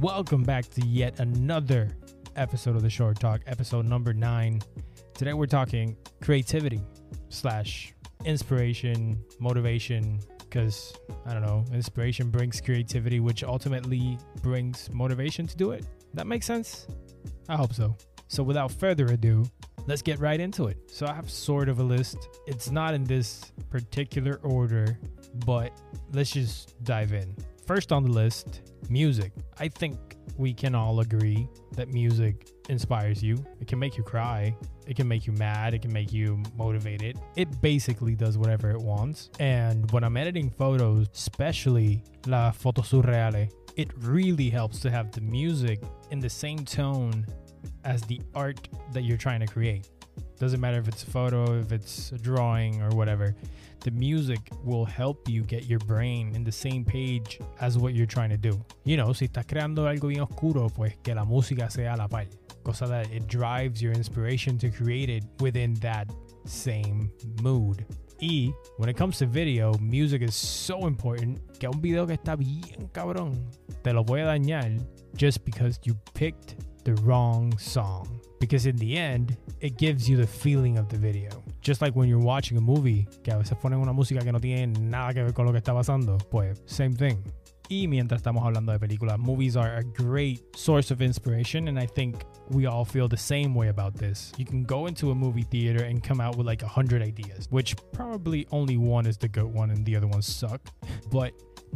[0.00, 1.88] Welcome back to yet another
[2.36, 4.60] episode of the Short Talk, episode number nine.
[5.14, 6.82] Today we're talking creativity
[7.30, 7.94] slash
[8.26, 15.70] inspiration, motivation, because I don't know, inspiration brings creativity, which ultimately brings motivation to do
[15.70, 15.86] it.
[16.12, 16.86] That makes sense?
[17.48, 17.96] I hope so.
[18.28, 19.46] So without further ado,
[19.86, 20.76] let's get right into it.
[20.90, 22.28] So I have sort of a list.
[22.46, 24.98] It's not in this particular order,
[25.46, 25.72] but
[26.12, 27.34] let's just dive in.
[27.66, 29.32] First on the list, music.
[29.58, 29.98] I think
[30.36, 33.44] we can all agree that music inspires you.
[33.60, 34.56] It can make you cry.
[34.86, 35.74] It can make you mad.
[35.74, 37.18] It can make you motivated.
[37.34, 39.30] It basically does whatever it wants.
[39.40, 45.20] And when I'm editing photos, especially la foto surreale, it really helps to have the
[45.20, 45.80] music
[46.12, 47.26] in the same tone
[47.84, 49.88] as the art that you're trying to create.
[50.38, 53.34] Doesn't matter if it's a photo, if it's a drawing, or whatever.
[53.80, 58.06] The music will help you get your brain in the same page as what you're
[58.06, 58.60] trying to do.
[58.84, 62.26] You know, si estás creando algo bien oscuro, pues que la música sea la par.
[62.64, 66.10] Cosa that it drives your inspiration to create it within that
[66.44, 67.10] same
[67.42, 67.84] mood.
[68.20, 72.36] Y when it comes to video, music is so important que un video que está
[72.36, 73.38] bien cabrón
[73.82, 74.80] te lo voy a dañar
[75.16, 78.20] just because you picked the wrong song.
[78.38, 81.30] Because in the end, it gives you the feeling of the video.
[81.60, 84.38] Just like when you're watching a movie, que a veces ponen una música que no
[84.38, 87.16] tiene nada que ver con lo que está pasando, pues same thing.
[87.68, 91.86] Y mientras estamos hablando de películas, movies are a great source of inspiration, and I
[91.86, 94.32] think we all feel the same way about this.
[94.36, 97.48] You can go into a movie theater and come out with like a hundred ideas,
[97.50, 100.60] which probably only one is the good one and the other ones suck.
[101.10, 101.32] But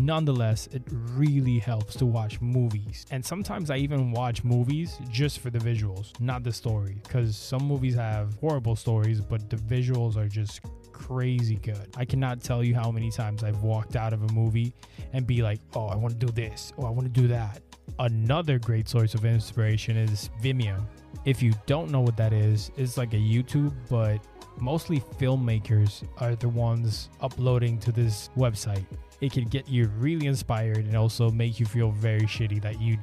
[0.06, 3.06] nonetheless, it really helps to watch movies.
[3.10, 7.00] And sometimes I even watch movies just for the visuals, not the story.
[7.02, 10.60] Because some movies have horrible stories, but the visuals are just
[10.92, 11.88] crazy good.
[11.96, 14.74] I cannot tell you how many times I've walked out of a movie
[15.12, 17.62] and be like, oh, I want to do this, oh, I want to do that.
[17.98, 20.80] Another great source of inspiration is Vimeo.
[21.24, 24.24] If you don't know what that is, it's like a YouTube, but
[24.60, 28.84] mostly filmmakers are the ones uploading to this website
[29.20, 32.96] it can get you really inspired and also make you feel very shitty that you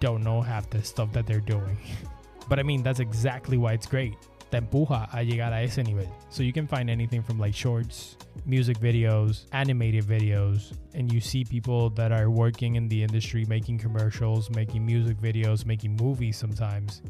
[0.00, 1.78] don't know half the stuff that they're doing.
[2.48, 4.14] but I mean, that's exactly why it's great.
[4.50, 6.06] Te empuja a llegar a ese nivel.
[6.28, 11.44] So you can find anything from like shorts, music videos, animated videos, and you see
[11.44, 17.02] people that are working in the industry making commercials, making music videos, making movies sometimes.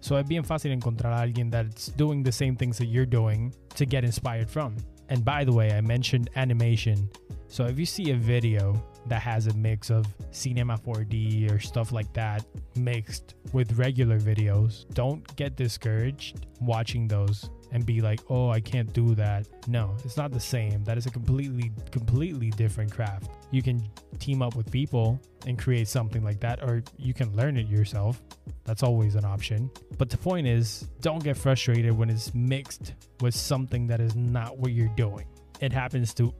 [0.00, 3.54] So es bien fácil encontrar a alguien that's doing the same things that you're doing
[3.76, 4.76] to get inspired from.
[5.08, 7.10] And by the way, I mentioned animation.
[7.48, 11.90] So if you see a video that has a mix of Cinema 4D or stuff
[11.90, 12.44] like that
[12.76, 18.92] mixed with regular videos, don't get discouraged watching those and be like, "Oh, I can't
[18.92, 20.84] do that." No, it's not the same.
[20.84, 23.30] That is a completely completely different craft.
[23.50, 23.82] You can
[24.18, 28.22] team up with people and create something like that or you can learn it yourself.
[28.64, 29.70] That's always an option.
[29.98, 34.58] But the point is, don't get frustrated when it's mixed with something that is not
[34.58, 35.26] what you're doing.
[35.60, 36.34] It happens to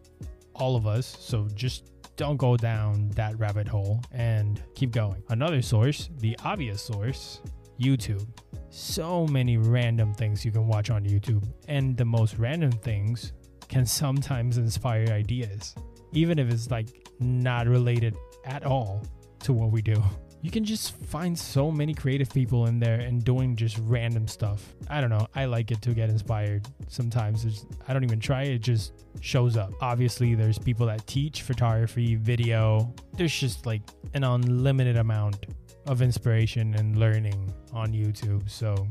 [0.54, 1.16] all of us.
[1.18, 5.22] So just don't go down that rabbit hole and keep going.
[5.30, 7.40] Another source, the obvious source,
[7.80, 8.26] YouTube.
[8.70, 13.32] So many random things you can watch on YouTube, and the most random things
[13.68, 15.74] can sometimes inspire ideas,
[16.12, 16.88] even if it's like
[17.18, 19.04] not related at all
[19.40, 20.02] to what we do
[20.42, 24.74] you can just find so many creative people in there and doing just random stuff.
[24.88, 25.26] I don't know.
[25.34, 26.66] I like it to get inspired.
[26.88, 29.72] Sometimes I don't even try it, just shows up.
[29.82, 32.94] Obviously, there's people that teach photography, video.
[33.16, 33.82] There's just like
[34.14, 35.44] an unlimited amount
[35.86, 38.48] of inspiration and learning on YouTube.
[38.48, 38.86] So,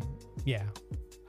[0.45, 0.63] yeah,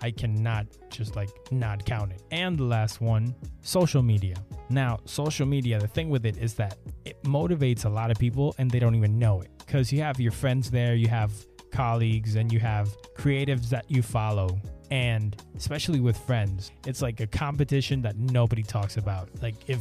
[0.03, 2.23] I cannot just like not count it.
[2.31, 4.37] And the last one, social media.
[4.69, 8.55] Now, social media, the thing with it is that it motivates a lot of people
[8.59, 11.33] and they don't even know it because you have your friends there, you have
[11.71, 14.59] colleagues, and you have creatives that you follow.
[14.91, 19.29] And especially with friends, it's like a competition that nobody talks about.
[19.41, 19.81] Like if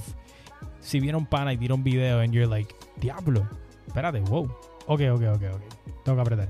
[0.81, 3.47] si viene un pana y un video and you're like, diablo,
[3.87, 4.49] espérate, whoa.
[4.89, 5.67] Okay, okay, okay, okay.
[6.03, 6.49] Tengo que apretar.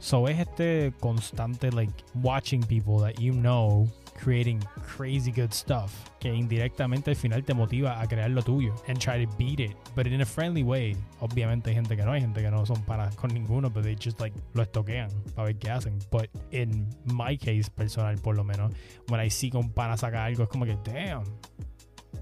[0.00, 4.60] so es este constante like watching people that you know creating
[4.96, 9.24] crazy good stuff que indirectamente al final te motiva a crear lo tuyo and try
[9.24, 10.96] to beat it, but in a friendly way.
[11.20, 13.94] Obviamente hay gente que no, hay gente que no son para con ninguno, but they
[13.94, 15.98] just like lo estoquean para ver qué hacen.
[16.10, 18.72] But in my case personal, por lo menos,
[19.08, 21.22] when I see que un pana saca algo, es como que damn.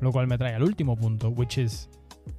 [0.02, 1.88] Lo cual me trae al último punto, which is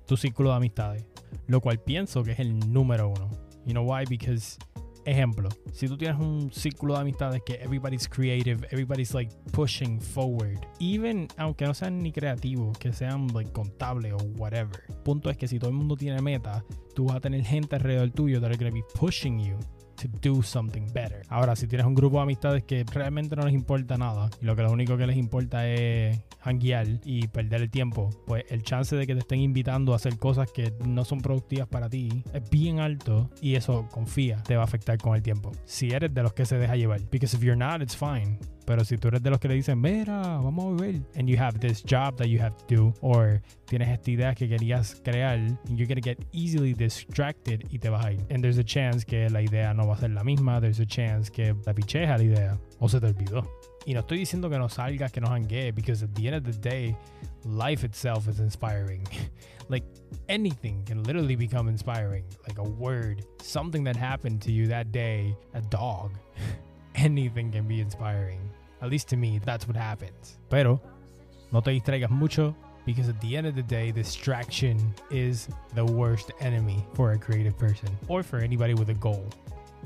[0.05, 1.14] tu círculo de amistades.
[1.47, 3.29] Lo cual pienso que es el número uno.
[3.65, 4.05] You know why?
[4.07, 4.57] Because
[5.05, 10.57] Ejemplo, si tú tienes un círculo de amistades que everybody's creative, everybody's like pushing forward,
[10.79, 14.81] even aunque no sean ni creativos, que sean like contables o whatever.
[15.03, 16.65] Punto es que si todo el mundo tiene meta,
[16.95, 19.59] tú vas a tener gente alrededor tuyo that are going to be pushing you
[19.95, 21.21] to do something better.
[21.29, 24.55] Ahora, si tienes un grupo de amistades que realmente no les importa nada y lo
[24.55, 28.95] que lo único que les importa es hanguear y perder el tiempo, pues el chance
[28.95, 32.49] de que te estén invitando a hacer cosas que no son productivas para ti es
[32.49, 35.51] bien alto y eso, confía, te va a afectar con el tiempo.
[35.65, 37.01] Si eres de los que se deja llevar.
[37.09, 38.39] Because if you're not, it's fine.
[38.65, 41.37] Pero si tú eres de los que le dicen, mira, vamos a beber, and you
[41.37, 45.37] have this job that you have to do, or tienes esta idea que querías crear,
[45.37, 48.19] and you're gonna get easily distracted y te vas a ir.
[48.31, 50.85] And there's a chance que la idea no va a ser la misma, there's a
[50.85, 53.47] chance que la picheja la idea, o se te olvidó.
[53.85, 56.43] Y no estoy diciendo que no salgas, que no hanguees, because at the end of
[56.43, 56.95] the day,
[57.43, 59.03] life itself is inspiring.
[59.69, 59.83] like
[60.27, 62.25] anything can literally become inspiring.
[62.47, 66.13] Like a word, something that happened to you that day, a dog.
[67.05, 68.39] anything can be inspiring.
[68.81, 70.37] At least to me, that's what happens.
[70.49, 70.81] Pero
[71.51, 72.55] no te distraigas mucho
[72.85, 77.57] because at the end of the day, distraction is the worst enemy for a creative
[77.57, 79.25] person or for anybody with a goal.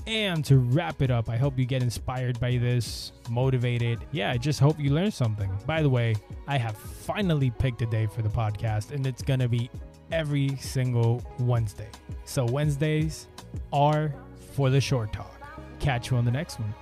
[0.07, 3.99] And to wrap it up, I hope you get inspired by this, motivated.
[4.11, 5.51] Yeah, I just hope you learn something.
[5.65, 6.15] By the way,
[6.47, 9.69] I have finally picked a day for the podcast, and it's going to be
[10.11, 11.89] every single Wednesday.
[12.23, 13.27] So Wednesdays
[13.73, 14.13] are
[14.55, 15.35] for the short talk.
[15.79, 16.73] Catch you on the next one.